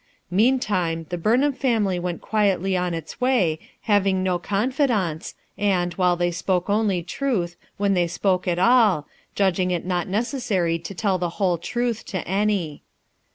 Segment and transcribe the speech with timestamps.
[0.31, 6.17] Meantime, the Burnham family went quietly on its way, hav ing no confidants, and, wliile
[6.17, 11.19] they spoke only truth when they spoke at all, judging it not necessary to tell
[11.19, 12.81] the whole truth to any.